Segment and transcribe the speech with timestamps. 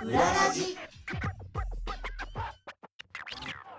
[0.00, 0.76] 裏ラジ。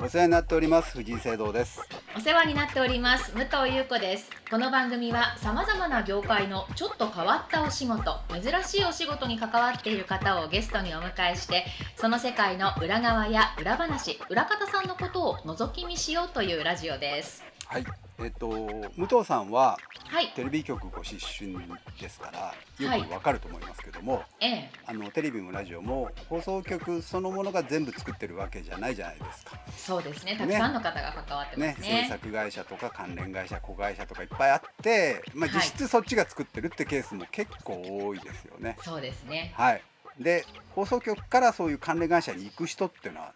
[0.01, 1.81] お世話になっております藤井聖堂です。
[2.15, 4.29] お世話になっております武藤優子です。
[4.49, 11.65] この番組は様々な業界のちょっと変わったお仕事珍しいお仕事に関わっている方をゲストにお迎えして
[11.95, 17.43] その世界の裏側や裏話裏方さんのことを覗き見しようというラジオです。
[17.67, 18.49] はいえっと
[18.97, 19.77] 武藤さんは
[20.07, 20.31] はい。
[20.35, 21.55] テレビ局ご出身
[22.01, 22.99] ですからはい。
[22.99, 24.71] よくわかると思いますけども、ええ。
[24.85, 29.59] あのテレビもラジオも放送局そのものが全部作ってるわけじゃないじゃないですか。
[29.77, 30.35] そうですね。
[30.35, 32.03] たくさんの方が関わってまねすね。
[32.03, 35.59] 制作会社とか関連会社子会社とかいっぱいあって、まあ、はい。
[35.59, 38.77] 実質そっちが作ってるってケースも結構多いですよね。
[38.83, 39.53] そうですね。
[39.55, 39.81] はい、
[40.19, 40.45] で
[40.75, 43.33] 放送局からそういう関連会社に行く人っていうのは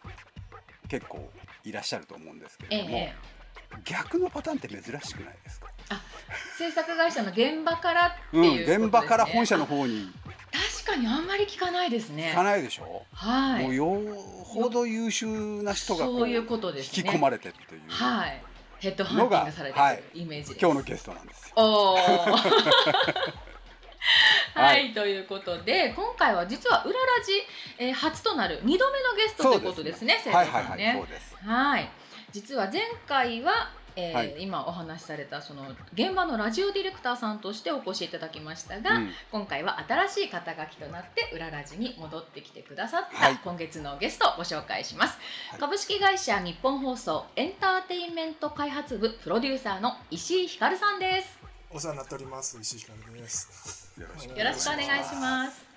[0.90, 1.30] 結構
[1.64, 3.33] いらっしゃると思うんですけれども、ええええ
[3.86, 5.68] 逆のパターンって珍しくないですか、
[6.58, 10.12] 制作会社の現場からってうん、いうことですね、現場から本社の方に。
[10.86, 12.30] 確かにあんまり聞かないですね。
[12.30, 13.64] 行かないでしょ、はい。
[13.64, 14.00] もうよ
[14.44, 15.28] ほど優秀
[15.64, 17.04] な人がこそういうことですね。
[17.06, 18.42] 引き込まれてっていう、はい。
[18.80, 21.54] ヘッドハンティングされてはいるイメージです、今日のゲストなんですよ。
[21.56, 22.32] おー。
[22.32, 22.38] は
[24.68, 24.92] はい。
[24.92, 27.32] い、ということで今回は実は裏ラジ、
[27.78, 30.96] えー初となる2度目のゲストということですね、はいはいはい、生徒さんね。
[30.98, 31.36] そうです。
[31.46, 31.90] はい
[32.34, 34.36] 実は前回は、えーはい。
[34.40, 39.10] 今お話しされたその現場のラジオディレクターさんとしてお越しいただきましたが、うん。
[39.32, 43.40] 今回は新しい肩書きとなって裏ラジに戻ってきてくださった、はい。
[43.44, 45.18] 今月のゲストをご紹介します、
[45.52, 45.60] はい。
[45.60, 51.40] 株式会社日本放送エンターテインメント開発部プロデューサーの石井ひかるさんです。
[51.70, 52.58] お世話になっております。
[52.60, 53.94] 石井ひかるです。
[54.02, 55.73] よろしくお願いします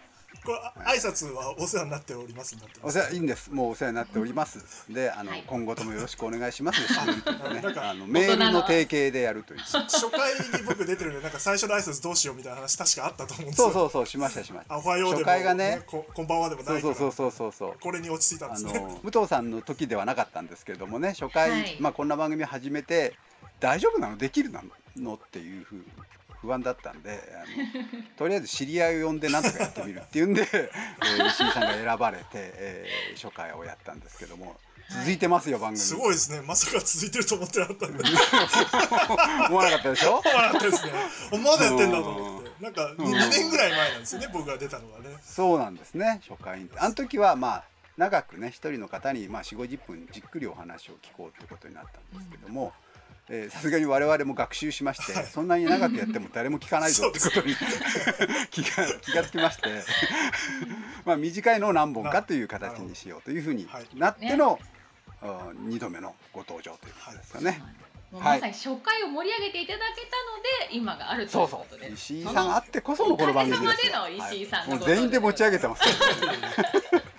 [0.47, 2.57] これあ挨拶はお世話になっております。
[2.81, 3.51] お世話いいんです。
[3.51, 4.87] もうお世話になっております。
[4.89, 6.81] で、あの、はい今後ともよろしくお願いします。
[6.81, 9.61] ねなんかあのメールの提携でやるという。
[9.61, 13.67] 初回に僕出てるんでなんか最初の挨拶どうしようみたいな話確かあったと思うんですよ。
[13.67, 14.75] そうそうそうしましたしました。
[14.75, 17.75] あおはようでも初回がねここんばんはでもないそうそうそうそうそう。
[17.81, 18.79] これに落ち着いたんあですね。
[18.79, 23.15] の武藤さんの時ではなかったんですけれどもね初回、はいまあこんな番組を始めて
[23.59, 24.17] 大丈夫なの？
[24.17, 24.51] できる
[24.97, 25.15] の？
[25.15, 25.85] っていうふう
[26.47, 27.39] 不安だったんであ
[27.99, 34.57] の とりあえず知り合いを呼んでなんとかやってみるっていうんで、 えー石井さんが選ばれて、えー初回をやったんですけども
[34.91, 36.41] 続いてますよ番組すごいですね。
[36.43, 38.05] まさか続いてると思ってなかったんで。
[39.49, 40.23] 思わなかったでしょ？
[40.25, 40.93] 思わなかったですね。
[41.33, 42.51] まだやってんだと思って。
[42.63, 44.29] なんかん2年ぐらい前なんですよね。
[44.33, 45.17] 僕が出たのがね。
[45.25, 47.65] そうなんですね初回にあの時はまあ
[47.97, 52.86] 長くね一人の方にまあ4 5 0分じっくりお話を聞こうってことになったんですけどもえー
[53.51, 57.55] さすがに我々も学習しまして、 そんなに長くやっても誰も聞かないぞってことに
[58.51, 59.83] 気が気がつきまして。
[61.05, 63.87] まあ短いのを何本かという形にしようというふうにはい。
[63.95, 64.61] なっての、
[65.23, 67.63] 2度目のご登場ということですよね。
[68.13, 68.39] はい。
[68.39, 71.89] まさに初回を盛り上げていただけたので今があるといそうことで。
[71.89, 73.93] う石井さんあってこそのこの番組ですよ。
[74.03, 74.49] はい。
[74.87, 75.83] 全員で持ち上げてます。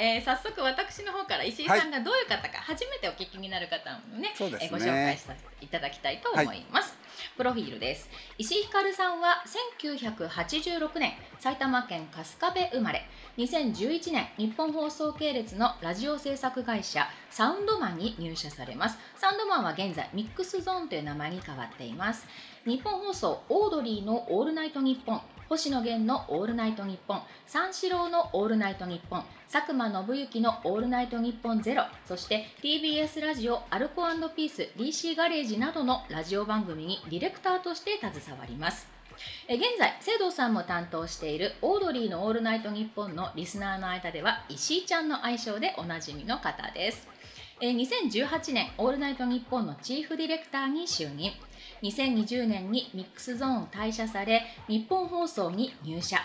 [0.00, 4.68] えー早速私の方から石井さんがどういう方か初めてお聞きになる方もね,、そうですね。
[4.72, 6.96] えーご紹介させていただきたいと思います、
[7.36, 8.08] プロフィールです。
[8.38, 9.44] 石井ひかるさんは
[9.76, 13.06] 1986年埼玉県春日部生まれ。
[13.36, 18.98] 2011年日本放送系列のラジオ制作会社サウンドマンに入社されます。
[19.16, 22.26] サウンドマンは現在ミックスゾーンという名前に変わっています。
[22.64, 38.86] 日本放送オードリーの「オールナイトニッポン」星野源の「オールナイトニッポン」三四郎の「オールナイトニッポン」佐久間信行の「オールナイトニッポンゼロそして TBS ラジオアルコピース DC ガレージなどのラジオ番組にディレクターとして携わります。
[39.48, 47.19] え現在聖堂さんも担当しているオードリーの「オールナイトニッポン」のリスナーの間では石井ちゃんの愛称でおなじみの方です。
[47.62, 51.32] え2018年「オールナイトニッポン」のチーフディレクターに就任
[51.82, 56.18] 2020年にミックスゾーンを退社され日本放送に入社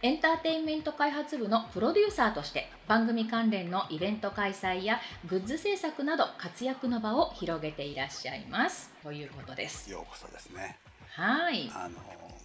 [0.00, 4.98] エンターテインメント開発部のプロデューサーとして番組関連のイベント開催や
[5.28, 9.90] グッズ制作など活躍の場を広げていらっしゃいますということです。
[9.90, 10.78] ようこそですね。
[11.14, 11.70] はい。
[11.74, 11.94] あの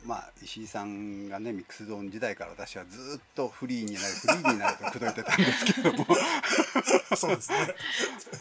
[0.06, 6.06] まあ石井さんがねミックスゾーン時代から私はずっとフリーになるフリーになると口説いてたんですけども、
[7.18, 7.76] そうですね。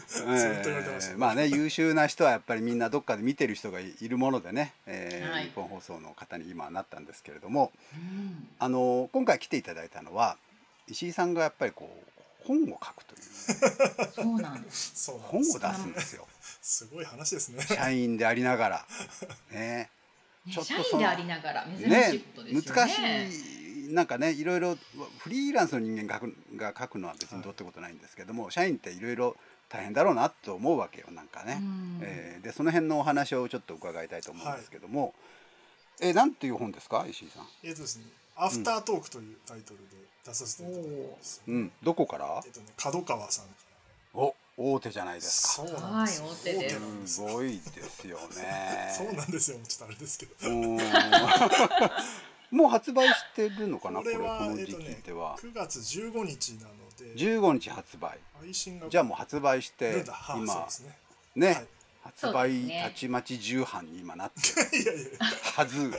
[0.07, 0.25] ずっと
[0.65, 1.11] 言われてました。
[1.11, 5.45] えーまあね優秀な人はやっぱりみんなどっかで見てる人がいるものでね、えーはい。
[5.45, 8.47] 日本放送の方に今はなったんですけれどもうん。
[8.59, 10.37] あの今回来ていただいたのは
[10.87, 14.11] 石井さんがやっぱりこう本を書くという。
[14.13, 14.91] そうなんです。
[14.95, 16.27] そうなん本をです出すんですよ。
[16.61, 17.63] すごい話ですね。
[17.63, 18.85] 社員でありながら。
[19.51, 19.89] ねね
[20.51, 23.31] ちょっとでありながら珍しいねことですよ難ね。
[23.31, 24.75] しいなんかねいろいろ
[25.19, 29.37] フリーランスの人間が書くが書くのは別にどうってことないんですけども、社員っていろいろ
[29.69, 31.99] 大変だろうなと思うわけよなんかね、うん。
[32.01, 35.13] えーでその辺のお話をちょっと伺いたいと思うんですけども、
[36.01, 37.47] えなんていう本ですか石井さん？
[37.63, 38.05] えっ、とですね
[38.35, 41.71] 「アフタートーク」というタイトルで出させていただいたんですよ、うん。
[41.83, 42.41] どこから？
[42.45, 43.51] えっ、とね角川さんか
[44.57, 45.67] 大手じゃないですか。
[45.67, 46.69] そうなんですよ、はい大手で。
[46.69, 48.23] すなんですすごいですよね。
[48.97, 49.59] そうなんですよ。
[49.67, 50.49] ちょっとあれですけど。
[52.51, 57.13] もう発売してるのかなこれここれはの時期えっとねでは、9月15日なので。
[57.15, 58.17] 15日発売。
[58.39, 60.53] 配信がじゃあもう発売して今ね。
[61.35, 61.67] ね、はい。
[62.03, 64.71] 発売たちまち重版に今なってる。
[64.83, 65.09] いやいや。
[65.55, 65.91] はず。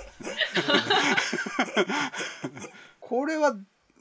[3.01, 3.55] これは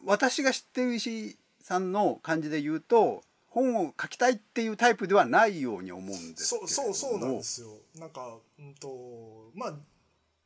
[0.05, 3.21] 私が知ってる石井さんの感じで言うと
[3.55, 7.69] 本を書きたいっていうタイプではないように思うんですけそうそうそうなんですよ。
[7.97, 9.73] なんかうんとまあ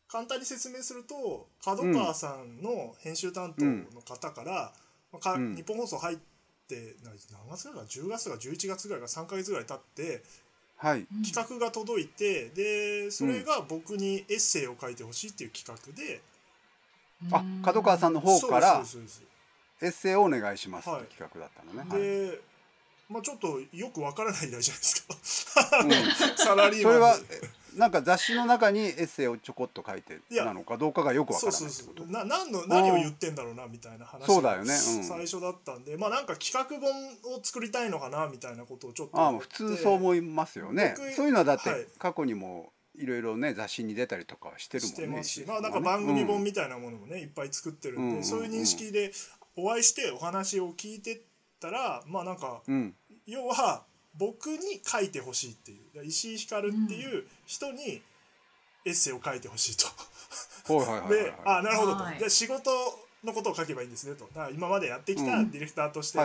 [0.07, 4.71] 簡単に説明すると角川さんの編集担当の方から、
[5.11, 5.55] まあかうん。
[5.55, 6.17] 日本放送入っ
[6.67, 10.21] てな何月ぐらいか10月とか11月ぐらいか3か月ぐらい経って
[10.77, 11.07] はい。
[11.27, 16.21] 企画が届いてでそれが僕にエッセイを書いてほしいっていう企画で、
[17.31, 18.83] あ角川さんの方から
[19.81, 21.01] エッセイをお願いしますはい。
[21.01, 22.01] って企画だったのね、はい。
[22.01, 22.41] で、
[23.09, 25.79] まあ、ちょっとよくわからないじゃないですか。
[25.83, 25.91] うん。
[26.37, 26.83] サラリーマンで。
[26.83, 31.97] それはえなんか雑誌の中にエッセイをちょこっと書いてなのかどうかがよくわからないってこと？
[31.99, 34.73] そうそうな何の何を言ってんだろうなみたいな話そうだよね。
[34.73, 35.03] うん。
[35.03, 40.95] 最初だったんで、まあなんか企画本を作りたいのかなみたいなことをちょっとあ普通そう思いますよね。
[40.97, 41.85] 僕そういうのはだっはい。
[41.85, 48.23] て過去にもいろいろね雑誌に出たりとかはしてるもんねしてますし、まあなんか番組本みたいなものもね、いっぱい作ってるんで、うん。
[48.23, 49.13] そういう認識で
[49.55, 51.21] お会いしてお話を聞いて
[51.59, 52.95] ったらまあなんかうん、うん
[53.25, 53.83] 要は
[54.17, 56.03] 僕に書いてほしいっていう。
[56.03, 58.01] 石井ひかるっていう人に
[58.85, 59.85] エッセイを書いてほしいと。
[60.73, 62.17] はいはいはいはいで、あなるほどと、はい。
[62.17, 62.71] で仕事
[63.23, 64.25] のことを書けばいいんですねと。
[64.25, 65.51] だから今までやってきたうん。
[65.51, 66.17] ディレクターとして、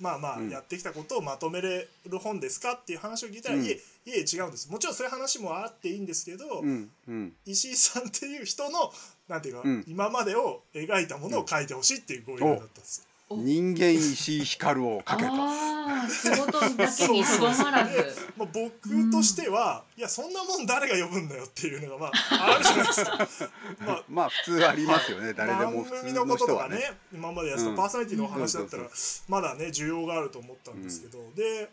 [0.00, 0.50] まあまあうん。
[0.50, 3.64] やってきたことをまとめれる本ですかっていう話を聞いたら、うん。
[3.64, 4.70] いえいえ違うんです。
[4.70, 6.90] もちろんそういう話もあっていいんですけど、うん。
[7.08, 7.32] うん。
[7.46, 8.92] 石井さんっていう人の
[9.28, 9.84] なんていうか、うん。
[9.86, 13.09] 今までを描いたものを書いてほしいっていうご依頼だったんですよ。
[13.36, 17.96] 人間石井光をかけたああ仕事だけにとどまらず。
[17.96, 18.04] で
[18.36, 23.28] まあ、僕としては、いやそんなもん誰が呼ぶんだよっていうのがまああるじゃないですか。
[23.86, 25.32] まあまあ普通ありますよね。
[25.32, 26.76] 誰でも普通番組のの人はね。
[26.76, 27.76] こととかね今までやってたうん。
[27.76, 28.90] パーソナリティのお話だったらうん。
[29.28, 31.70] まだね需要があると思ったんですけど、で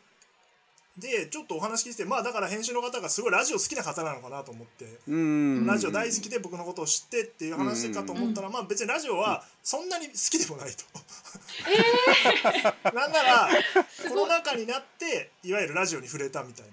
[0.98, 5.66] でちょっとお話聞いてまあだから編集の方がすごいラジオ好きな方なのかなと思って、うん。
[5.68, 10.84] ラジオ大好きで僕のことを知ってっていう話かと思ったら、まあ別にラジオはそんなに好きでもないと。
[12.96, 13.50] なんなら
[14.10, 16.72] コロナ禍になっていわゆるラジオに触れたみたいな。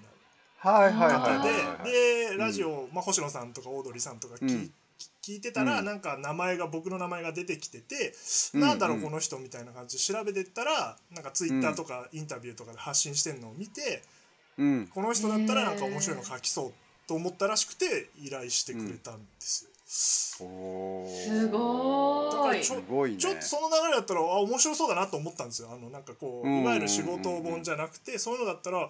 [0.71, 1.37] はいはいはい
[1.83, 4.73] 方ででラジオ、まあ、星野さんとかオードリーさんとか聞,、うん。
[5.21, 5.85] 聞いてたら、うん。
[5.85, 8.15] なんか名前が僕の名前が出てきてて、
[8.55, 8.61] うん。
[8.61, 14.14] なんだろううんこの人みたいな感じで調べてったらなんかツイッターとかインタビューとかで発信してるのを見て、うん
[14.57, 16.73] この人だったらなんか面白いの書きそう
[17.07, 19.71] と思ったらしくて依頼してくれたんですよ。
[19.87, 22.31] すごーい。
[22.31, 23.17] だからちょすごいね。
[23.17, 25.69] ちょっとその流れだったらあ面白そうだなと思ったんですよ。
[25.71, 26.63] あのなんかこううん。
[26.63, 28.89] いわゆる仕事本じゃなくてそういうのだったらう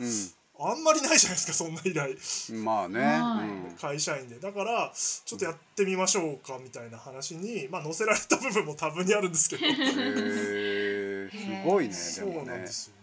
[0.57, 2.15] あんまりないじゃないですかそんな依頼。
[2.15, 3.75] んまあね。
[3.79, 4.39] 会社員で。
[4.39, 9.65] だからちょっとやってみましょうかみたいな話に、まあ、載せられた部分も多分にあるんですけど。
[9.65, 11.37] へえす
[11.67, 12.94] ごいねでそうもねなんですよ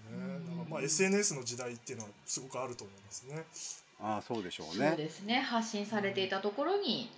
[0.73, 3.45] まあ SNS の時代っていうのはすごくあると思いますね。
[4.01, 5.41] ああそうでしょうそうねですね。
[5.41, 7.11] 発信されていたところに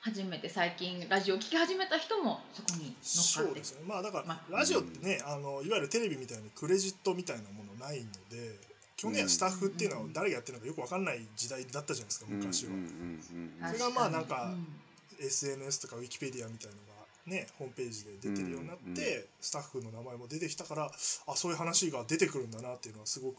[0.00, 3.00] 初めて最近ラジオを聞き始めた人もそこに乗っかって。
[3.02, 3.82] そうですね。
[3.86, 8.58] まあだからまラジオってねあのいわゆるテレビみたいにクレジットみたいなものないので
[8.96, 12.72] 基本的にはスタッフっていうのは誰がやってるのかよく分かんない時代だったじゃないですか昔は。
[12.72, 14.80] うんうんうんうんそれがまあなんか確に。
[15.26, 16.89] SNS とかウィキペディアみたいのが
[17.30, 20.90] ねホームページで出てるようになって、うんスタッフの名前も出てきたから
[21.26, 23.36] あそういう話が出てくるんだなっていうのはすごく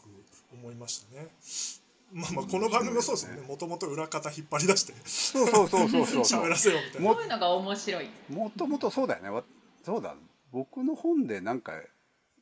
[0.52, 1.28] 思いましたね。
[2.12, 3.42] まあまあこの番組もそうですもんね。
[3.46, 6.24] もともと裏方引っ張り出してそうそうそうそうそう。
[6.24, 7.08] そ 喋うらせようみたいな。
[7.08, 8.08] もそういうのが面白い。
[8.28, 9.30] もともとそうだよね。
[9.30, 9.44] わ
[9.84, 10.16] そうだ。
[10.50, 11.80] 僕の本でなんか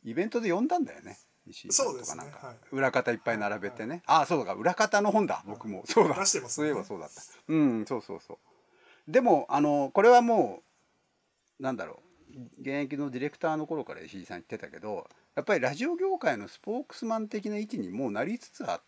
[0.04, 1.19] イベントで読んだんだよね。
[1.47, 2.25] 石井さんそうですね。
[2.25, 2.57] とかなんか、はい。
[2.73, 4.54] 裏方いっぱい並べてね、ああそうだ。
[4.54, 5.45] 裏方の本だ。
[5.47, 5.85] 僕も。
[5.87, 6.14] そうだ。
[6.14, 7.23] 出してますそういよねえばそうだった。
[7.49, 9.11] うんそうそうそう。
[9.11, 10.69] でもあのこれはもう
[11.60, 12.00] なんだろ
[12.34, 18.82] う現役のディレクターの頃から石井さん言ってたけどやっぱりラジオ業界のスポークスマン的な位置にもうなりつつあっ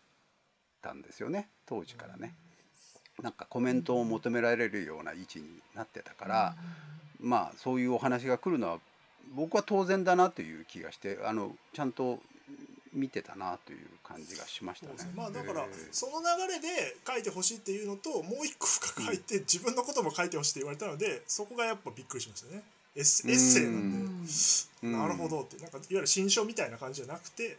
[0.81, 2.35] たんですよね当時からね。
[3.21, 6.55] なんかコメントを求められるような位置になってたから、
[7.19, 8.79] まあそういうお話が来るのは
[9.35, 12.19] 僕は当然だなという気がしてあのちゃんと
[12.93, 15.11] 見てたなという感じがしましたね。
[15.15, 22.63] まあだからえーその流れで書いてほしいっていうのともう一個深く入って自分のことも書いてほしいって言われたのでそこがやっぱびっくりしましたね。
[22.95, 24.27] エッセエッセイなんで、
[24.83, 24.91] うん。
[24.91, 25.57] なるほどって。
[25.57, 27.57] なんかいわゆる新書みたいな感じじゃなくて、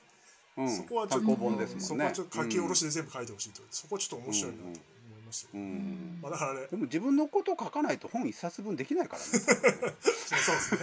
[0.56, 0.70] うん。
[0.70, 1.36] そこはちょっとね。
[1.78, 4.78] そこはちょっと書き下ろしで全部書いてほしいと、そこはちょっと面白いなと思い
[5.26, 6.18] ましたよ、うん。
[6.22, 10.80] まあ、だからねでも自分のこと書かないと本一冊分できないからね そうですね。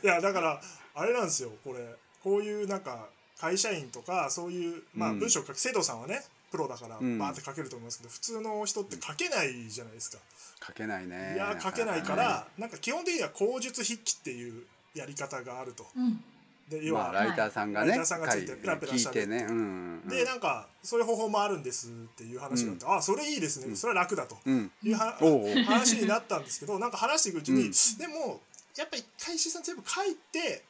[0.02, 0.60] いやだから
[0.94, 1.78] あれなんですよこれ
[2.22, 3.06] こういうなんか
[3.40, 5.18] 会社員とかそういう、まあ、うん。
[5.18, 7.22] 文章書く生徒さんはねプロだからバうん。
[7.22, 10.18] ーって書けると思いますけど、普通の人って書けないじゃないですか、
[10.66, 11.34] 書けないね。
[11.34, 15.86] いや書けないから、なんか基本的には口述筆記っていうやり方があると。
[15.96, 16.22] うん。
[16.68, 19.26] で要は、まあライターさんがねライターさんがついてペラペラ聞喋って。
[19.26, 19.46] ね。
[19.48, 23.76] うんでなんかそういう方法もあるんですっていう話があって、あそれいいですね、うん。
[23.76, 24.36] それは楽だと。
[24.44, 24.70] うん。
[24.82, 25.64] いうは、おうおう。
[25.64, 27.72] 話になったんですけどなんか話していくうちに、うん。
[27.98, 28.40] でも
[28.76, 30.62] やっぱ一回石井さん全部書いて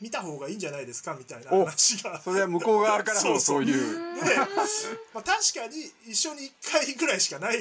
[0.00, 2.20] 見た方がいいんじゃないですかみたいなお話が。
[2.20, 3.60] それは向こう側からそうそう。
[3.60, 4.24] のそういう。
[4.24, 4.36] で、
[5.12, 7.58] まあ、確かに一緒に1回ぐらいしかない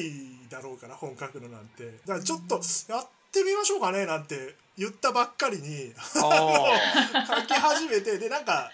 [0.49, 1.85] だろうから本書くのなんて。
[2.05, 5.93] だからちょっとやってみましょうかねなんて言ったばっかりに。
[6.23, 6.71] あ
[7.41, 8.71] 書き始めてでなんか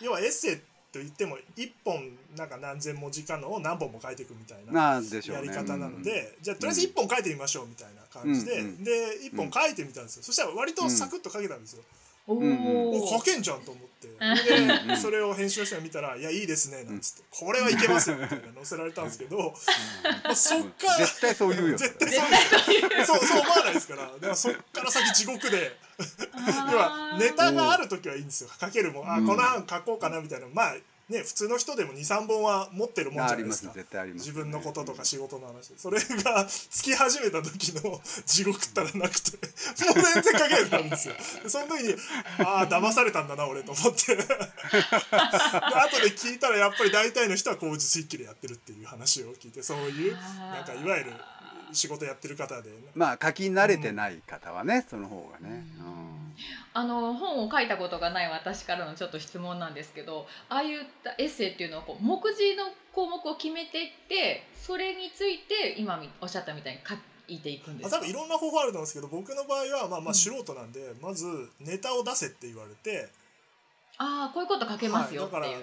[0.00, 0.56] 要はエッセイ
[0.92, 8.84] と言っても1本なんか何千文字かのを何本も書いていくみたいあなやり方なので、じゃあとりあえず1本書いてみましょうみたいな感じで、うんうん。
[8.84, 11.82] で1本書いてみたんですよ、そしたら割とサクッと書けたんですよ、
[12.26, 13.86] おお書けんじゃんと思って。
[14.08, 19.54] うんでそれを編集者が見たら「いやいいですね」なんつって「これはいけますよ」みたいな載せられたんですけど、
[20.24, 23.18] まあ、そっから絶対そう言うよ絶対そうですよ。
[23.18, 24.02] そうそう思わないですから。
[24.02, 25.76] だからそっから先地獄で。
[25.98, 28.50] 要はネタがある時はいいんですよ。
[28.60, 29.10] 書けるもん。
[29.10, 29.26] あうん。
[29.26, 30.46] この案書こうかなみたいな。
[30.52, 30.76] まあ
[31.08, 33.90] ね普通の人でも23本は持ってるもんじありますゃないですか。
[33.90, 34.26] 絶対あります。
[34.26, 35.72] 自分のこととか仕事の話。
[35.76, 39.36] それがつき始めた時の地獄ったらなくて。
[39.86, 41.14] もう全然書けなんですよ。
[41.42, 41.94] でその時に
[42.38, 44.16] ああ騙されたんだな俺と思って。
[44.16, 51.12] で後で聞いたらやっぱり大体の人は口実筆記でやってるっていう話を聞いてそういうなんかいわゆる
[51.72, 55.64] 仕事やってる方でまあ書き慣れてない方はねその方がね
[56.74, 66.94] あの本を書いたことがない私からのちょっと質問なんですけどああいったエッセイっていうのはこう目次の項目を決めていってそれについて今みおっしゃったみたいに書
[67.28, 67.96] いていくんですか？
[67.96, 71.26] まあ多分いろんな方法あると思うんですけど僕の場合はまあまうんあ素人なんで、まず
[71.60, 73.08] ネタを出せって言われて、
[73.98, 75.62] ああこういうこと書けますよっていう、はいだか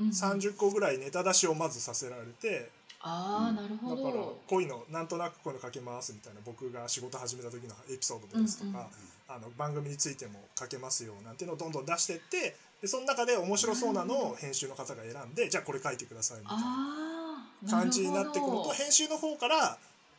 [0.00, 8.86] うん30個ぐらいネタ出しをまずさせられてああなるほだからどこういうのなんとなくこういうの書けますみたいな僕が仕事始めた時のエピソードですとか、うんうん
[9.28, 19.78] あの番組についても書けますよなんていうのをどんどん出してってでその中で面白そうなのを編集の方が選んでじゃあこれ書いてくださいみたいな感じになってくると編集の方から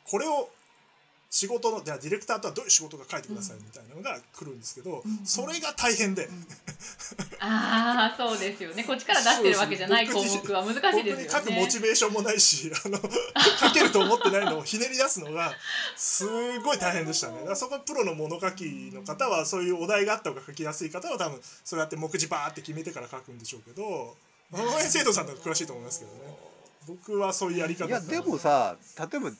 [0.09, 0.49] これを
[1.33, 6.29] 仕事のじゃあディレクターとはどういう仕事が書いてくださいみたいなのが来るんですけど、うんそれが大変で、
[7.41, 8.83] ああそうですよね。
[8.83, 11.23] こっちから出してるわけじゃない項目は難し僕いですよね。
[11.23, 15.51] に書くモチベーションもないしあの書けると思ってないのをひねり出すのが
[15.97, 17.39] すごい大変でしたね。
[17.39, 24.15] だからそこはプロの物書きの方はそういうお題があった方が書きやすい方は多分そうやって目次バーって決めてから書くんでしょうけど
[24.87, 26.19] 生徒さんとか詳しいと思いますけどね。
[26.85, 29.31] 僕はそういうやり方いやでもさ例えば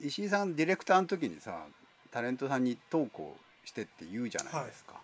[0.00, 1.66] 石井さんディレクターの時にさ
[2.10, 4.94] タレントさんに投稿してって言うじゃないですか、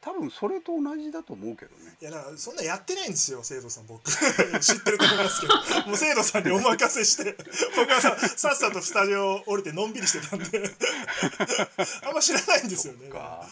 [0.00, 1.94] 多分それと同じだと思うけどね。
[2.00, 4.02] いやだからそんなやってないんですよ生徒さん僕。
[4.10, 5.54] 知ってると思いますけど。
[5.86, 7.36] もう生徒さんにお任せして
[7.76, 10.70] 僕はささっさとスタジオ降りてのんびりしてたんで。
[12.04, 13.08] あんま知らないんですよね。
[13.08, 13.46] か。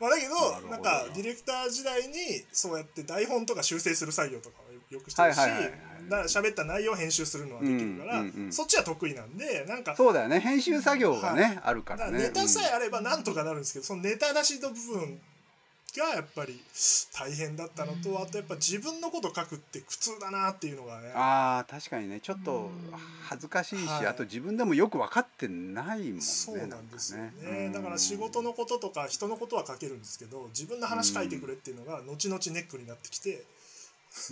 [0.00, 10.40] まあ、だけどなんかディレクター時代にそうやって台本とか修正する作業とかをよくしてるし、はいはいはいはいだから喋った内容を編集するのはできるから、うんうんうんそっちは得意なんでなんかそうだよね。
[10.40, 15.20] 編集作業がね、あるかららねネタさえあればなんとかなるんですけど、そのネタ出しの部分
[15.96, 16.60] がやっぱり
[17.14, 21.10] 大変だったのと、あとやっぱ自分のこと書くって苦痛だなっていうのがね。
[21.14, 22.20] あー確かにね。
[22.20, 22.70] ちょっと
[23.22, 24.06] 恥ずかしいし、はい。
[24.06, 27.70] あと自分でもよく分かってないもんねそうなんですよね。
[27.70, 33.42] なんかだから仕事のこととか人のことは書けるんですけど自分の話書いてくれっていうのが後々ネックになってきて、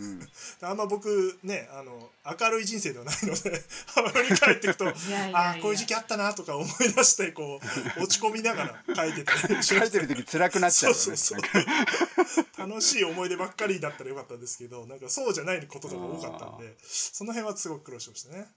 [0.00, 0.28] うん。
[0.62, 2.10] あんま僕ねあの
[2.40, 3.62] 明るい人生ではないので
[3.96, 5.38] あまり帰っていくと いやいやいや。
[5.38, 7.60] ああこういう時期あったなとか思い出してこ
[7.98, 9.84] う 落ち込みながら書いてたりし書ました。
[9.84, 11.02] いてる時辛くなっちゃうよね。
[11.02, 12.44] そうそうそう。
[12.68, 18.48] 楽しい思い出ばっかりだったらよかったんですけどなんかそうじゃないことが多かったんでその辺はすごく苦労しましたね。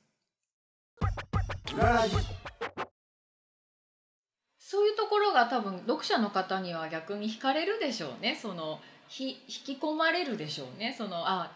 [4.60, 8.38] そういうところが多分読者の方には逆に惹かれるでしょうね。
[8.42, 10.94] そのひ引き込まれるでしょうね。
[10.98, 11.52] そのあ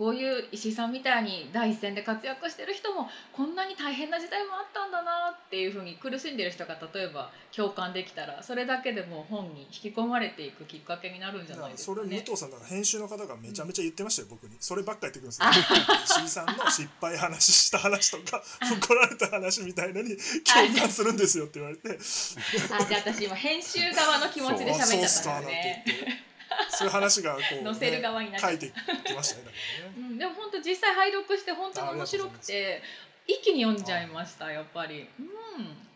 [0.00, 12.22] こういう石井さんみたいに第一線で活躍してる人もこんなに大変な時代もあったんだなっていうふうに苦しんでる人が例えば共感できたらそれだけでもう本に引き込まれていくきっかけになるんじゃないですそれ武かね。
[12.24, 14.56] 藤さんだから編集の方がめちゃめちゃ言ってましたよ僕に。
[14.58, 15.48] そればっかり言ってくるんですよ。
[16.22, 21.90] 石井さんの失敗話した話とか怒られた話みたいのに共感するんですよって言われて。
[21.90, 26.29] あじゃあ私今編集側の気持ちで喋っちゃったんですね。
[26.68, 28.72] そういう話がこう、載せる側にな書いて
[29.06, 29.50] きましたねね
[29.96, 32.82] うんうんでも本当実際拝読して本当に面白くて
[33.26, 35.08] 一気に読んじゃいましたやっぱり。
[35.18, 35.26] うん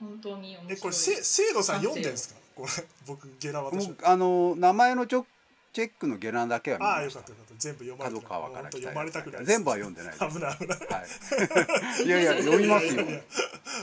[0.01, 0.73] 本当に面白い。
[0.73, 2.41] えこれせ制度さん読んでんですか？
[2.55, 2.69] これ
[3.07, 5.25] 僕ゲラ私僕あの名前のチョ
[5.73, 7.21] チェックの下段だけは見ああました。
[7.21, 7.55] よかったよかった。
[7.59, 9.45] 全部読まれて角川から読まれたくない。
[9.47, 10.39] 全部は読んでないです。
[10.39, 10.79] 危ない危ない。
[10.79, 12.93] はい、いやいや読みますよ。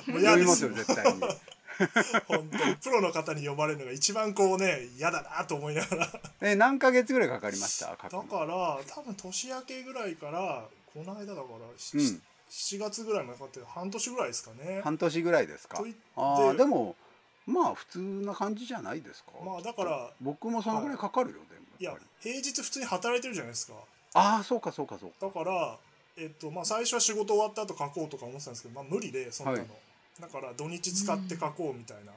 [0.06, 1.20] 読みますよ絶対に
[2.28, 2.76] 本当に。
[2.78, 6.10] プロの方に読まれるのが一番こうね嫌だなと思いながら。
[6.42, 7.88] え何ヶ月ぐらいかかりました？
[7.96, 12.22] だのから多分年明けぐらいからこの間だから、しうん。
[12.50, 14.82] 7月ぐらいまでかかって半年ぐらいですかね。
[14.84, 15.82] 半年ぐらいですか？
[16.18, 16.96] ああでも
[17.46, 19.32] まあ普通な感じじゃないですか。
[19.44, 23.74] まあだから僕もそのぐらいかかるよでもいや平日普通に働いてるじゃないですか。
[24.14, 25.28] ああそうかそうかそうか。
[25.28, 25.78] だから
[26.18, 29.68] えっとまあ最初は仕事終わった後書こうとか思ってたんですけどまあ無理でそんなの、はい
[30.20, 32.12] だから土日使って書こうみたいな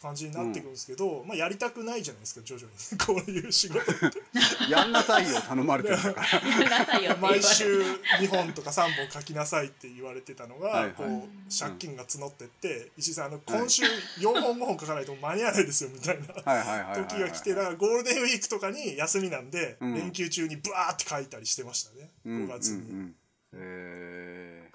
[0.00, 2.98] 感じになっていくんですけど、まあやりたくないじゃないですか徐々に。
[3.04, 4.18] こういう仕事って。
[4.70, 7.16] やんなさいよ頼まれてるから。
[7.16, 7.82] 毎週
[8.20, 10.92] 2本とか3本書きなさいって言われてたのがはいはい。
[10.92, 13.82] こう借金が募ってって石井さんあの今週
[14.18, 16.26] 4本5本書かないと間に合わないですよみたいな。
[16.44, 17.08] はいはいはいはいはい。
[17.08, 19.94] 時が来てだからゴールデンウィークとかに休みなんでうん。
[19.94, 22.10] 連休中にブワーって書いたりしてましたね。
[22.26, 22.90] うん5月に。
[22.90, 23.14] うんうん。
[23.54, 24.27] えー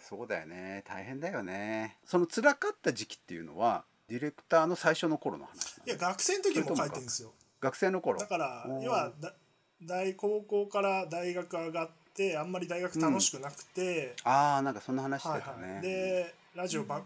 [0.08, 0.84] そうだよね。
[0.86, 1.98] 大変だよね。
[2.06, 7.32] その辛かった時期っていうのはディレクターの最初の頃の話いや学生の時も書いてるんですよ。
[7.62, 8.20] 学生の頃？
[8.20, 9.34] だから要はだ
[9.82, 17.02] 大高校から大学上がってあんまり大学楽しくなくて、ああなんかそんな話してはいたね、はい、でラジオばっ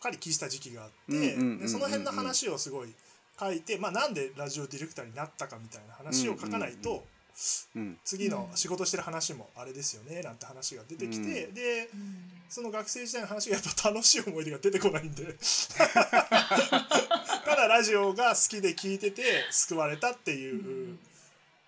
[0.00, 2.94] かり聞いてた時期があって、うんうんうんうんうんでその辺の話をすごい
[3.38, 7.08] 書いて、まあ、なんでラジオディレクターになったかみたいな話を書かないと、うんうんうん
[8.04, 11.88] 次の仕事してる話もあれですよねなんて話が出てきて、うで
[12.48, 15.36] その学生時代の話がやっぱ楽しい思い出が出てこないんで。
[17.46, 20.98] ただラジオが好きで聞いてて救われたっていう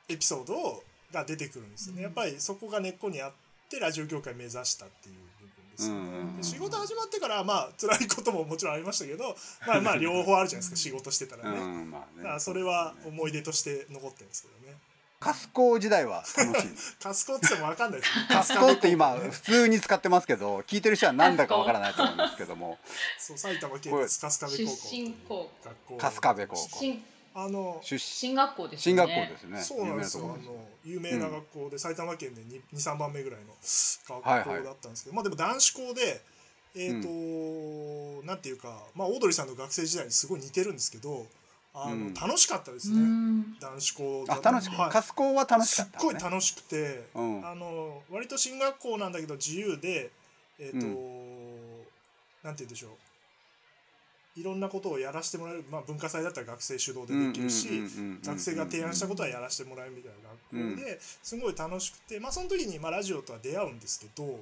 [0.09, 0.83] エピソード
[1.13, 2.03] が出てくるんですよね。
[2.03, 3.33] やっぱりそこが根っこにあっ
[3.69, 12.23] てラジオ業界目指したっていう部分ですよね、仕事始まってからまあ辛いことももちろんありましたけどまあまあ 両方あるじゃないですか仕事してたらね、うんまあね。
[12.23, 14.77] だからそれは思い出として残ってるんですけどね
[15.21, 16.69] カスコ時代は楽しい。
[17.03, 18.01] カスコっても分かんない。
[18.01, 22.79] ですねカスコって今普通に使ってますけど聞いてる人は何だかわからないと思いますけども。
[23.19, 25.99] そう埼玉県立春日部高校出身校学校。
[25.99, 26.79] 春日部高校。
[26.79, 27.05] 進
[27.35, 28.95] あの出身進学校ですね。
[28.95, 29.63] 学校ですね。
[29.63, 30.37] そうなんですよ。
[30.37, 30.37] あ
[30.85, 33.55] 有名なところの有名な学校で、埼玉県で23番目ぐらいの
[34.09, 36.23] 学校はいはいだったんですけど、まあでも男子校で
[36.75, 41.27] えっ、と、なんていうかまあオードリーさんの学生時代にすごい似てるんですけど
[41.85, 43.59] あの、うん楽しかったですうね、ん。
[43.61, 44.91] 男子校あ楽しく、はい。
[44.91, 47.47] カスコは楽しすっかったのねごい楽しくて、うん。
[47.47, 50.11] あの割と進学校なんだけど自由で
[50.59, 50.87] えっ、と、
[52.43, 52.91] なんて言うんでしょう。
[54.41, 57.69] いろんなことをやらせてもらえる、まあ、文化祭だったら学生主導でできるし、
[58.25, 64.39] 学生が提案したことはやらせてもらえるみたいな学校ですごい楽しくて、まあ、その時にまあラジオとは出会うんですけど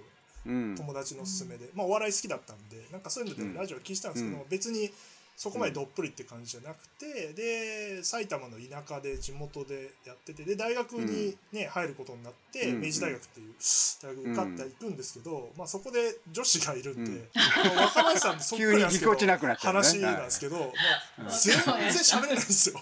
[0.47, 0.75] うん。
[0.77, 3.53] 友達の勧めで、まあ、お笑い好きだったんでなんかそういうのうん。
[3.55, 4.49] でラジオ聞いてたんですけど、うん。
[4.49, 4.91] 別に
[5.37, 12.81] そこまでどっぷりって感じじゃなくてで埼玉の田舎で地元でやっててで大学に、ね入ることになって、うん。
[12.81, 13.55] 明治大学っていう
[14.03, 17.29] 大学受かっていくんですけど、まあ、そこで女子がいるんで、
[17.77, 19.81] 若林さんとそっくりなんですけど 急にぎこちなくなっちゃうね。
[19.81, 20.73] 話なんですけど、も
[21.19, 22.81] ううん全然喋れないんですよ。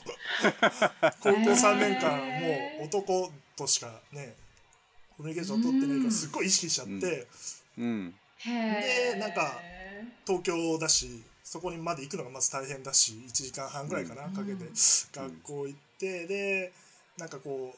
[1.21, 4.37] 高校3年間もう男としかね
[5.17, 7.27] コミュニケーション取ってないからすっごい意識しちゃって、
[8.45, 9.61] でなんか
[10.27, 11.23] 東京だし
[11.55, 14.33] そこにまで行くのがまず大変だし1時間半ぐらいかな、うん。
[14.33, 14.65] かけて
[15.15, 16.73] 学校行ってで
[17.17, 17.73] なんかこ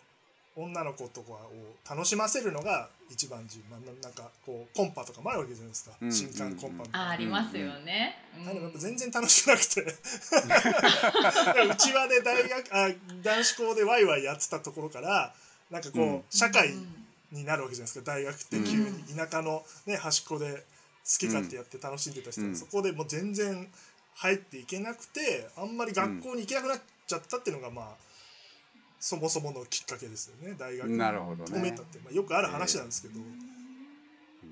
[0.56, 1.50] う女の子とかを
[1.86, 6.10] 楽しませるのが一番自まあ、ななんかこうコンパとかもあるわけじゃないですか、うん。
[6.10, 7.08] 新刊コンパみたいな。
[7.08, 8.16] あありますよね。
[8.48, 9.82] あでもやっぱ全然楽しくなくて。
[9.82, 12.88] うちわで大学あ
[13.22, 15.34] 男子校でワイワイやってたところから
[15.70, 16.22] なんかこう、うん。
[16.30, 16.70] 社会
[17.30, 18.10] になるわけじゃないですか。
[18.10, 20.62] 大学って急に田舎の、ね、端っこで好
[21.18, 22.56] き勝手やって楽しんでた人、うん。
[22.56, 23.68] そこでもう全然
[24.14, 27.94] 入っていけなくてあんまり学校に行けなくなっちゃったっていうのがまあ
[28.98, 30.56] そもそものきっかけですよね。
[30.58, 31.58] 大学なるほどね。
[31.58, 33.20] 止めたって、まあ、よくある話なんですけど、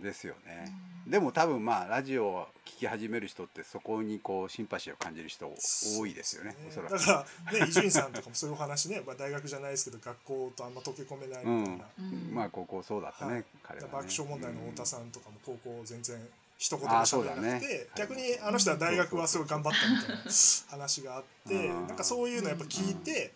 [0.03, 0.73] ですよね。
[1.07, 5.51] でも多分まあラジオを聞き始める人ってそこにこうシンパシーを感じる人
[5.99, 6.55] 多いですよね。
[6.69, 6.93] おそらく。
[6.93, 12.35] だからね伊集院さんとかもそういうお話ね、 まあ、大学じゃないですけど学校とあんま溶け込めないみたいな、うん。
[12.35, 13.45] まあ高校そうだったね、はい。
[13.62, 13.93] 彼はね。
[13.93, 16.29] 爆笑問題の太田さんとかも高校全然
[16.64, 17.87] 一言もあ喋らなくて、ね。
[17.94, 20.22] 逆にあの人は大学はすごい頑張ったみたいな
[20.70, 21.87] 話があってうん。
[21.88, 23.35] なんかそういうのやっぱ聞いて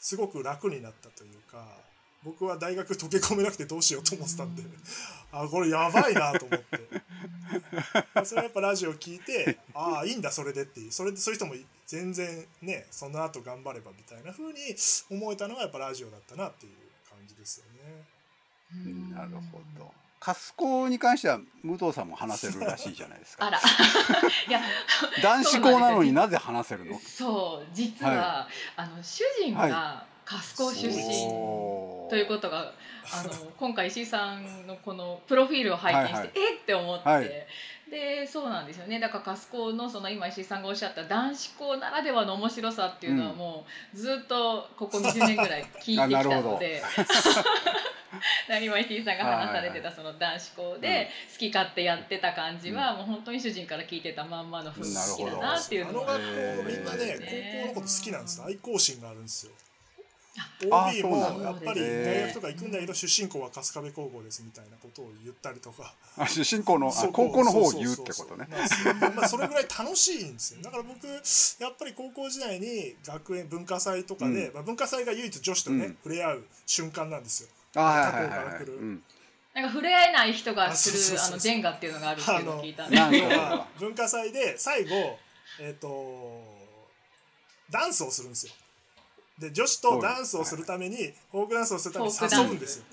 [0.00, 1.66] すごく楽になったというか
[2.24, 4.62] 僕は大学溶け込めなくてどうしようと思ってたんで
[5.32, 6.80] あこれやばいなと思って。
[8.24, 11.54] それはやっぱラジオ聞いてああいいんだそれでっていうそれでそういう人も
[11.86, 14.58] 全然ねその後頑張ればみたいな風に
[15.10, 16.72] 思えたのがやっぱラジオだったなっていう
[17.10, 18.04] 感じですよね。
[18.72, 19.10] うん。
[19.10, 23.44] なるほどカスコに関しては武藤さんも話せるらしいじゃないですか。
[23.44, 23.58] あら。
[24.48, 24.60] いや
[25.20, 26.96] 男子校なのになぜ話せるの？
[27.00, 30.40] そう実は、あの主人が春
[30.74, 32.72] 日出身おーということが
[33.12, 36.30] あの今回石井さんのこのプロフィールを拝見して、はいはい。
[36.36, 36.54] え？
[36.54, 37.28] っって思って、はい。
[37.90, 39.00] でそうなんですよね。
[39.00, 43.38] だから春日のその今石井さんがおっしゃった男子校ならではの面白さっていうのはうん。
[43.38, 46.80] もうずっとここ20年ぐらい聞いてきたので。
[48.62, 59.52] 今石井さんが話されてたその男子校で好き勝手やってた感じはもう本当に主人から聞いてたまんまの雰囲気だなっていうのはあの学校みんなねね高校のこと好きなんです愛好心があるんですよ。
[60.34, 65.92] あ OB もやっぱり大学とか行くんだけど出身校は春日部高校ですみたいなことを言ったりとか。
[66.16, 68.48] あ出身校の高校の方を言うってことね。
[68.98, 70.62] まあまあそれぐらい楽しいんですよ。
[70.62, 71.18] だから僕や
[71.68, 74.54] っぱり高校時代に学園文化祭とかで、うん。
[74.54, 75.96] まあ、文化祭が唯一女子とね、うん。
[76.02, 78.74] 触れ合う瞬間なんですよ他校かはいはい、ら来る。
[78.74, 79.02] うん、
[79.54, 82.92] なんか触れ合えない人がすあそうそうそうるあのジェンガっていうのがあるっていうのを聞いたん
[83.78, 85.18] 文化祭で最後
[85.60, 86.42] えっ、と
[87.70, 88.52] ダンスをするんですよ。
[89.38, 92.84] で女子とダンスをするためにフォークダンスをするために誘うんですよ。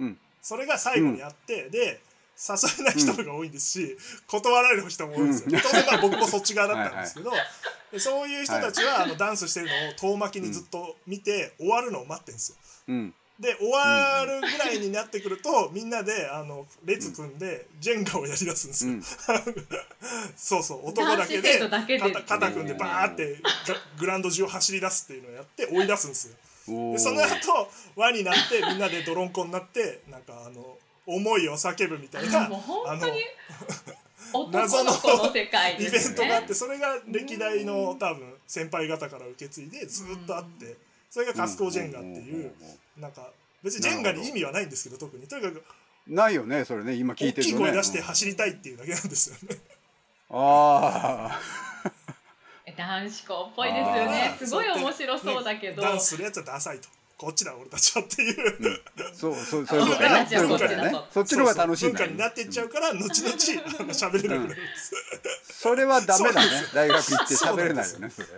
[0.00, 0.18] うん。
[0.40, 2.00] それが最後にやって、で
[2.40, 5.60] 誘えない人が多いんですし、断られる人も多いんですよ、うん。
[5.60, 7.32] 当然まあ僕もそっち側だったんですけど
[7.92, 12.56] でそういう人たちはあのダンスしてるのを遠巻きにずっと見て、終わるのを待ってるんですよ。
[12.88, 19.02] うんで終わるぐらいになってくると、みんなであの列組んでジェンガをやりだすんですよ、うん。
[20.36, 26.34] そうそう男だけで肩肩組んでバーってガグラウンド中を走り出すっていうのをやって追い出すんですよ。
[26.92, 30.76] でその後輪になってみんなで泥んこになってなんかあの
[31.06, 32.62] 思いを叫ぶみたいなあの
[34.32, 40.76] 男の子の世界イベントがあってそれが歴代の多分先輩方から受け継いでずっとあって
[41.10, 42.52] それがカスコージェンガっていう
[42.98, 43.28] なんか
[43.62, 45.26] 別にジェンガに意味はないんですけど特に。
[45.26, 45.62] とにかく
[46.06, 47.70] ないよねそれね今聞い大きいてるとね。
[47.70, 49.56] 声出して走りたいっていうだけなんですよね。
[50.30, 51.38] あ
[52.76, 54.38] 男子校っぽいですよね。
[54.40, 60.26] あすごい面白そうだけど、ダンスするやつはダサいとこっちだ俺たちはっていう、あそうそうそういうことね。
[60.30, 60.92] そういうことね。
[61.10, 63.06] そっちの方が楽しいんだよ文化になっていっちゃうから後々
[63.80, 64.48] あの喋れなくなるん。
[64.48, 64.94] です、
[65.58, 66.48] それはダメだね。
[66.72, 68.28] 大学行って喋れないよねそれ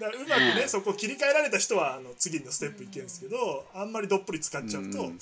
[0.00, 5.18] だからうまくね、そこを切り替えられた人はあの次のステップいけるんですけど、あんまりどっぷり使っちゃうと、うん。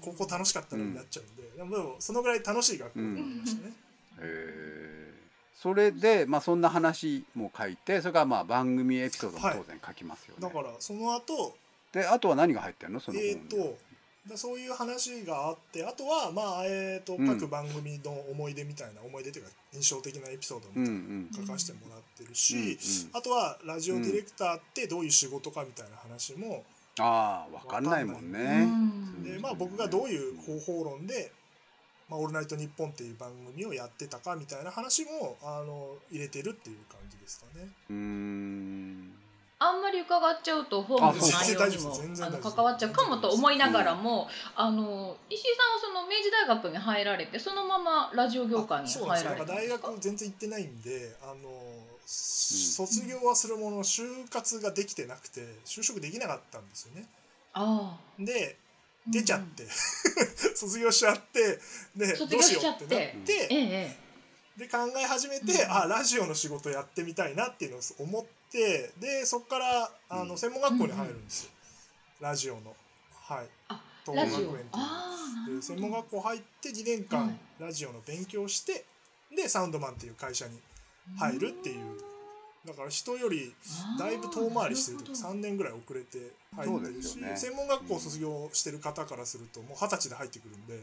[0.00, 3.72] 高校楽しかったのになっちゃうんで、でもそのぐらい楽しい学校になりましたね、へ
[4.20, 5.14] え
[5.56, 11.56] それでまあそんな話も書いてそれからまあ番組エピソードも当然書きますよね、だからその後
[11.92, 13.00] であとは何が入ってるの？
[13.00, 13.76] そのえー、と
[14.28, 17.26] だそういう話があってあとはまあえー、とうん。
[17.26, 20.94] 各番組の思い出みたいな、思い出というか印象的なエピソードみたい
[21.42, 22.76] な書かせてもらってるし、うんうん。
[23.14, 26.64] あとはラジオディレクターってどういう仕事かみたいな話も、
[26.98, 28.64] ああ分かんないもんうね。
[28.66, 29.24] ん。
[29.24, 31.32] でまあ僕がどういう方法論で
[32.08, 37.68] 「まあ、オールナイトニッポン」っていう番組をやってたかみたいな話もあの入れてるっていう感じですかね。
[37.88, 39.12] うーん
[39.62, 41.92] あんまり伺っちゃうと本の内容にも
[42.22, 49.88] あの関わっちゃうかもと思いながらも、あの石井さんはその明治大学に入られてそのままラジオ業界に入られたんですか？
[49.90, 51.34] 学全然行ってないんであの、
[52.06, 57.04] 卒業はするものの就活ができてなくて就職できなかったんですよね。
[57.52, 58.56] あで
[59.06, 59.66] 出ちゃ って、
[60.54, 61.58] 卒業しちゃって
[61.94, 63.96] で卒どうしようってなって
[64.56, 65.70] で考え始めて、うん。
[65.70, 70.38] あラジオの仕事やってみたいなっていうのを思ってでそこからあのうん。
[70.38, 71.50] 専門学校に入るんですよ、
[72.20, 72.74] ラジオの。
[73.12, 73.46] はい。
[73.68, 77.38] あ東学園っていう専門学校入って2年間はい。
[77.60, 78.84] ラジオの勉強して
[79.34, 80.58] でサウンドマンっていう会社に
[81.18, 82.00] 入るっていう。
[82.66, 83.54] だから人より
[83.98, 87.34] だいぶ遠回りしてるとか3年ぐらい遅れて入ってるし、ね。
[87.36, 90.78] 専門学校を卒業してる方からするともう二十歳で入ってくるんで。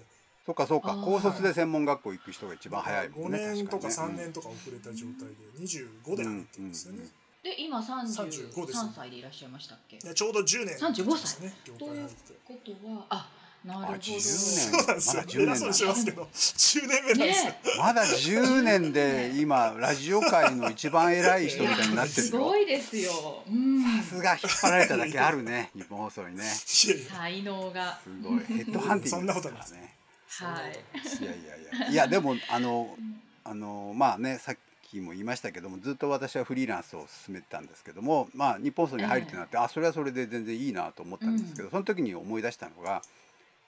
[0.46, 0.96] そっかそっか。
[1.04, 4.24] 高卒で専門学校行く人が一番早いも5んね年とか3確にね。
[4.24, 7.04] 年とか遅れた状態で25で入ってるんですよね、
[7.48, 9.98] で今35です33歳でいらっしゃいましたっけ？
[10.00, 12.10] でちょうど10年35ですね業という
[12.44, 13.30] ことはあ
[13.66, 13.94] なるほど。
[13.94, 15.32] あ10年そうなんですよ、まだ。
[15.32, 17.46] 10年偉そうにしてますけど10年目なんです。
[17.46, 17.58] よ、ね。
[17.80, 22.32] まだ10年で今ラジオ界の一番偉い人みたいになってるよ。
[22.32, 23.44] すごいですよ。
[23.50, 23.84] うん。
[23.84, 26.44] さすが引っ張られただけあるね日本放送にね。
[26.44, 27.06] いやいや。
[27.10, 28.00] 才能が。
[28.04, 28.40] すごい。
[28.46, 29.96] ヘッドハンティングですからね。
[30.30, 31.24] はい。
[31.24, 31.90] いやいやいや。
[31.90, 32.96] いやでもあの
[33.44, 34.60] あのまあねさっき
[34.96, 43.02] も言いましたけどもずっと私はフリーランスを進めてたんですけどもまあ日本放送に入るってなって、あそれはそれで全然いいなと思ったんですけど、その時に思い出したのが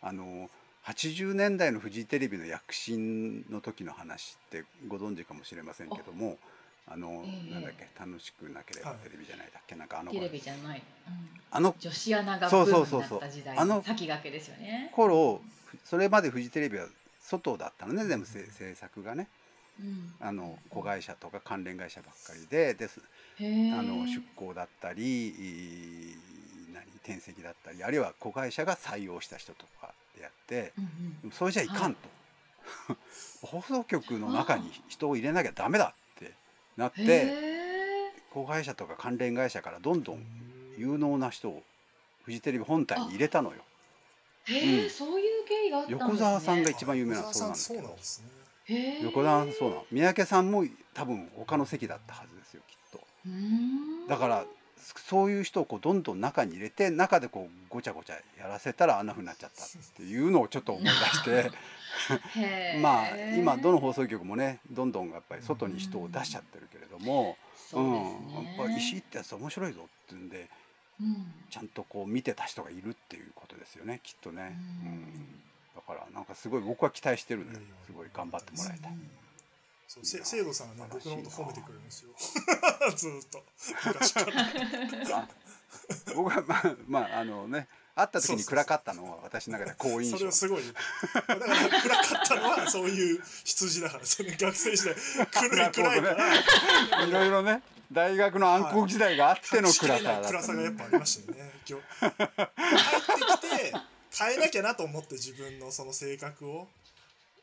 [0.01, 0.49] あの
[0.85, 6.37] 80年代のフジテレビの躍進の時の話ってご存知かもしれませんけども
[6.87, 7.53] あの、ええ。
[7.53, 13.03] なんだっけ楽しくなければテレビじゃないだっけ、なんかあのテレビじゃない、うんあの女子アナがブームになそうそう。
[13.09, 14.91] そうった時代あのの先駆けですよね。
[14.93, 15.41] 頃
[15.83, 16.85] それまでフジテレビは
[17.19, 19.27] 外だったのね全部せ制作がね
[19.79, 20.13] うん。
[20.19, 22.99] あの子会社とか関連会社ばっかりでです。
[23.39, 25.29] あの出向だったりい
[26.11, 26.15] い
[26.73, 30.89] 何転籍だったりあるいは子会社が採用した人とかでやってうん
[31.23, 31.31] うん。
[31.31, 31.99] それじゃいかんと、
[33.41, 36.33] 放送局の中に人を入れなきゃダメだって
[36.75, 38.33] なっへてー。
[38.33, 40.23] 子会社とか関連会社からどんどん
[40.77, 41.63] 有能な人を
[42.23, 43.55] フジテレビ本体に入れたのよ。
[44.45, 44.89] へーうん。
[44.89, 46.09] そういう経緯があったんですね。
[46.09, 47.81] 横澤さんが一番有名なそうなんですけど。
[47.81, 48.38] そうなんですね
[49.03, 52.99] 横澤さんそうなの三宅さんも多分他の席だったはずですよきっと。
[54.07, 54.45] だから
[54.95, 61.51] そういう人をこうどんどん中に入れて中でこうごちゃごちゃやらせたらあんな風になっちゃったっていうのをちょっと思い出して。
[62.81, 68.45] まあ今どの放送局もねどんどんやっぱり外に人を出しちゃってるけれども、そうん、ね。
[68.57, 70.49] やっぱり石井ってやつ面白いぞっていうんで
[71.01, 71.33] うん。
[71.49, 75.41] ちゃんとこう見てた人がいるっていうことですよねきっとね、ううんん、
[75.79, 77.51] だからなんかすごい僕は期待してるのよ。
[77.51, 78.91] いやいやすごい頑張ってもらいたい。
[79.87, 82.09] そうせ制度さんはね僕のこと褒めてくれるんですよ。
[82.95, 83.43] ずーっと。
[83.87, 85.17] 昔から。
[85.17, 85.27] あ
[86.15, 90.17] 僕はまあまああのね会った時に暗かったのは私の中で好印象。
[90.17, 90.73] それはすごいだ
[91.25, 91.37] から
[91.81, 94.95] 暗かったのはそういう羊だからそれ学生時代。
[95.31, 97.05] 暗い暗いから。
[97.05, 100.29] いろいろね大学の暗黒時代があっての暗さだった。
[100.29, 101.51] 暗さがやっぱありましたよね。
[101.67, 101.85] 今日。
[101.99, 106.67] 入ってきて変えなきゃなと思って自分のその性格を。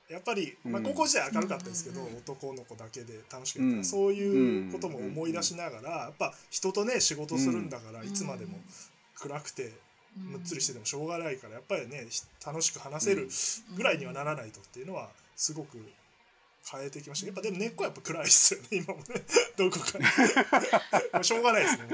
[0.08, 3.84] やっぱり、まあ、うん高校時代明るかったですけど、うん男の子だけで楽しくやってた、うん。
[3.84, 8.06] そういうことも思い出しながらやっぱ人とね仕事するんだから、うん。
[8.06, 8.58] いつまでも
[9.16, 9.72] 暗くて
[10.16, 12.06] うんむっつりしててもしょうがないからやっぱりね
[12.44, 13.28] 楽しく話せる
[13.76, 15.78] ぐらいにはならないとっていうのはすごく
[16.68, 17.26] 変えてきました。
[17.26, 18.66] やっぱでも根っこはやっぱ暗いっすよね。
[18.82, 19.04] 今もね。
[19.56, 20.04] どこかに。
[21.12, 21.88] まあしょうがないですね。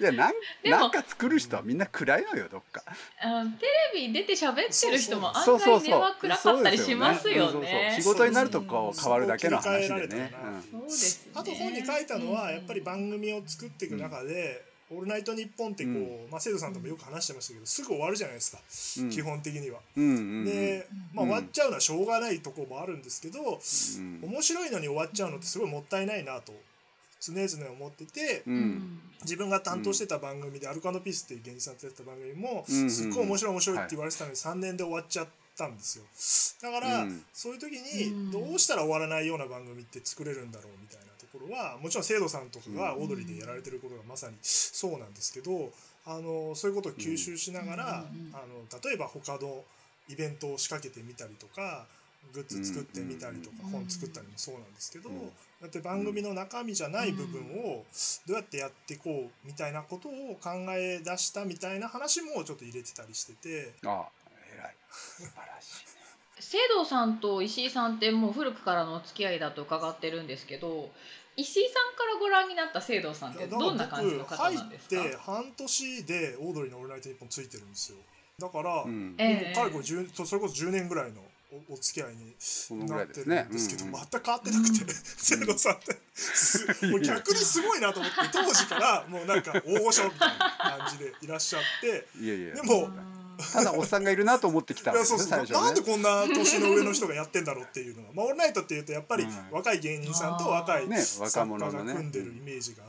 [0.00, 2.84] いやなんでもなんか作る人はみんな暗いのよどっか。
[3.20, 5.88] あのテレビ出て喋ってる人も案そうそうそう。
[5.88, 8.04] 外根は暗かったりしますよそうですよねね仕。
[8.04, 10.32] 事になるとこう変わるだけの話でね。
[10.70, 11.32] そうですね。
[11.34, 18.60] あと本に書いたのはやっぱり番組を作っていく中で「オールナイトニッポン」ってこう、うまあ、生徒さんともよく話してましたけどすぐ終わるじゃないですか、
[19.00, 19.10] うん。
[19.10, 19.80] 基本的には。
[19.96, 20.44] うんうんうん。
[20.44, 21.30] で、まあ、うん。
[21.30, 24.20] 終わっちゃうのはしょうがないところもあるんですけど、うん。
[24.22, 26.52] 面白いのに終わっちゃうのってすごいもったいないなと
[27.20, 28.42] 常々思ってて、
[29.22, 36.04] 自分が担当してた番組で「アルカノピース」っていう芸人さんとやってた番組もうんうんすっごい面白い面白いって言われてたのに3年で終わっちゃったんですよ。
[36.60, 37.24] だから、うん。
[37.32, 38.26] そういう時うん。
[38.26, 41.04] にどうしたら終わらないような番組って作れるんだろうみたいな。
[41.06, 45.70] ところはもちろん生徒さんとかがオードリーでやられてることがまさにそうなんですけど
[46.06, 48.30] あのそういうことを吸収しながら、うん。
[48.34, 49.64] あの例えば他の
[50.08, 51.86] イベントを仕掛けてみたりとか
[52.32, 53.70] グッズ作ってみたりとか、うん。
[53.70, 55.30] 本作ったりもそうなんですけど、うん。
[55.62, 57.84] だって番組の中身じゃない部分を
[58.26, 63.72] どうやってやっていこうみたいなことを考え出したみたいな話もちょっと入れてたりしてて。
[63.86, 64.06] あ
[64.54, 64.74] 偉い。
[64.90, 65.84] 素晴らしい
[66.38, 70.90] 聖堂さんと石井さんってもう古くからのお付き合いだと伺ってるんですけど
[71.36, 74.96] 石井さんからご覧になった聖堂さんってどんな感じの方なんですか？
[74.96, 77.98] 入って半年でオードリーの「オールナイトニッポン」ついてるんですよ。
[78.38, 79.14] だから、うん。
[79.18, 79.58] ええ。
[79.58, 81.20] もうかれこれ10それこそ10年ぐらいの
[81.68, 82.34] おお付き合いに
[82.88, 92.54] ないってるですねんですけど、うんうん全く変わってなくて聖堂さんってすもう逆にすごいなと思って当時からもうなんか大御所みたいな感じでいらっしゃっていやいや。
[92.56, 92.90] でも
[93.52, 95.66] ただおっさんがいるなと思ってきたいやわけですそうそう、ね最初ね。
[95.66, 102.86] なんでこんな年の上の人がやってんだろうっていうのが、まあ、オールナイトっていうとやっぱりうん若い芸人さんと若いね作家が組んでるイメージがあ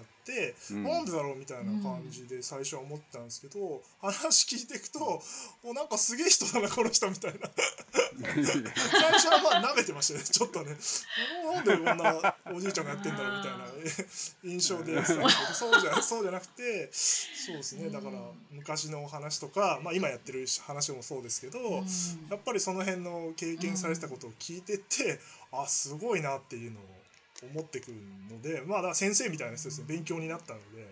[0.71, 0.83] うん。
[0.83, 7.49] なんでだろうみたいな感じで最初は思ってたんですけど、話聞いていくともうなんかすげえ人だなこの人みたいな。
[8.15, 10.75] 最初はまあ舐めてましたねちょっとね。
[11.53, 13.65] なんでこんなおじいちゃんがやってんだろうみたいな
[14.43, 18.19] 印象でやってたんですけどそうじゃそうじゃなくてそうですねだから
[18.51, 21.81] 昔のお話とか、まあ、今やってる話もそうですけど、や
[22.35, 25.19] っぱりその辺の経験されてたことを聞いてって、
[25.51, 26.83] あすごいなっていうのを
[27.43, 27.97] 思ってくる
[28.29, 29.85] のでまあだから先生みたいな人ですね。
[29.87, 30.87] 勉強になったので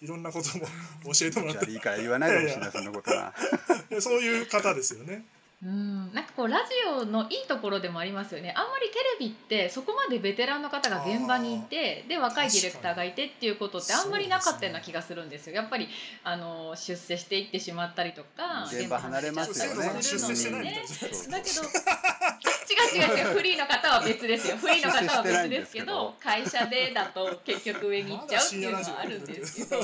[0.00, 0.66] いろんなことも
[1.14, 1.70] 教えてもらって。
[1.70, 3.34] いいから言わないでほしいなそんなことは。
[3.88, 5.24] でそういう方ですよね。
[5.62, 8.52] うん、なんかこうラジオのいいところでもありますよね。
[8.54, 15.56] あんまりテレビってそこまでベテランの方が現場にいてで若いディレクターがいてっていうことってあんまりなかったような気がするんですよ。
[15.56, 15.88] やっぱり
[16.24, 18.68] あの出世していってしまったりとか。
[18.70, 19.86] 現場離れますよね。
[19.86, 20.84] ね
[21.30, 21.62] だけど
[22.66, 23.18] 違う違う。
[23.18, 24.58] 違うフリーの方は別ですよ。
[24.58, 29.82] フリーの方は別ですけど会社でだと結局上に行っちゃうっていうのはあるんですけど。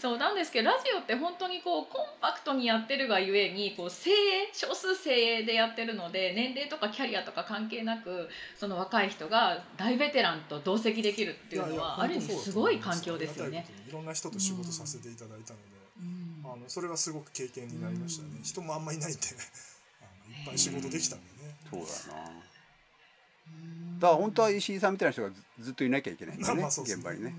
[0.00, 13.66] そうなんですけどラジオって本当にこうコンパクトにやってるがゆえにこう精鋭少数精鋭でやってるので年齢とかキャリアとか関係なくその若い人が大ベテランと同席できるっていうのはある意味すごい環境ですよね。
[13.88, 15.64] いろんな人と仕事させていただいたので、
[16.00, 16.52] うん。
[16.52, 18.42] あのそれがすごく経験になりましたね、うん。
[18.42, 19.20] 人もあんまいないんで
[20.00, 22.44] あのいっぱい仕事できたんでね、そうだな。
[23.98, 27.02] だから本当は石井さんみたいな人がずずっといなきゃいけないんだよねまあそうですね。
[27.02, 27.34] 現場にね。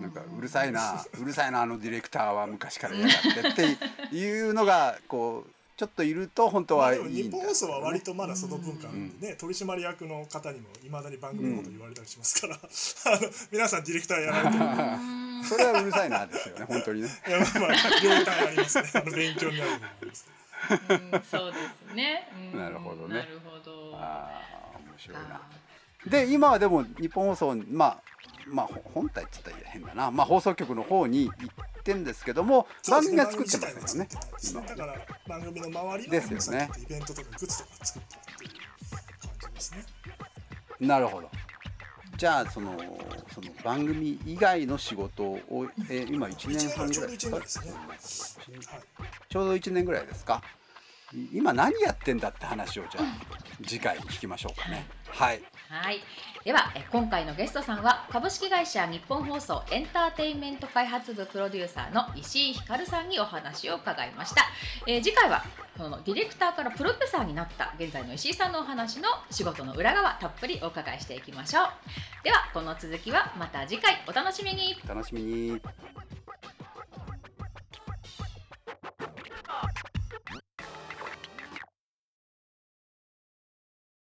[0.00, 3.14] なんかうるさいなうるさいなあのディレクターは昔から嫌だ
[3.52, 3.76] ってっ
[4.10, 7.08] ていうのがこうちょっといると本当まあはいいんだ。
[7.08, 14.64] でも日本放送は割とまだその文化なんでね、取締役の方にもいまだに番組のこと言われたりしますから、 あの皆さんディレクターやられてる。
[14.64, 17.08] い それはうるさいなですよね本当にね。
[17.30, 17.70] やまあまあ
[18.02, 18.90] 両端ありますね。
[18.92, 20.26] あの勉強になると思います
[20.68, 21.58] うんそうで
[21.90, 22.28] すね。
[22.52, 22.58] うん。
[22.58, 23.14] なるほどね。
[23.14, 23.96] なるほど。
[23.96, 24.42] あ
[24.74, 25.36] あ面白いな。
[25.36, 28.02] あで今はでも日本放送まあ
[28.48, 34.08] まあほ本体っつったら変だな、まあ、放送局の方に行ってんですけども番組は作ってますよね。
[34.68, 34.94] だから
[35.26, 36.70] 番組の周りのですよね。
[36.82, 38.50] イベントとかグッズとか作ってるっていう
[39.40, 39.84] 感じですね。
[40.80, 41.30] なるほど。
[42.16, 42.76] じゃあその
[43.32, 45.40] その番組以外の仕事を、
[45.88, 47.36] えー今1年半ぐらいですか？
[47.36, 48.56] ちょうど一年ぐらいですね。
[48.66, 50.42] はいちょうど1年ぐらいですか？
[51.14, 53.04] い今何やってんだって話をじゃあ
[53.66, 54.86] 次回聞きましょうかね。
[55.08, 56.00] はいはい。
[56.44, 64.46] ではえ今回のゲストさんは株式会社日本放送エンターテインメント開発部プロデューサーの石井ひかるさんにお話を伺いました。
[64.86, 65.44] えー次回は
[65.76, 71.64] このディレクターからプロデューサーになった現在の石井さんのお話の仕事の裏側たっぷりお伺いしていきましょう。
[72.24, 74.74] ではこの続きはまた次回お楽しみに。
[74.86, 75.60] 楽しみに